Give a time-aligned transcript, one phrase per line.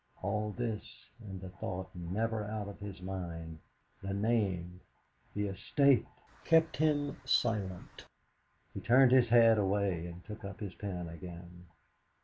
[0.23, 3.59] all this, and the thought, never out of his mind,
[4.01, 4.79] 'The name
[5.35, 6.07] the estate!'
[6.43, 8.07] kept him silent.
[8.73, 11.67] He turned his head away, and took up his pen again.